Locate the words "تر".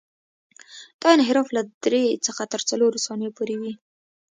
2.53-2.61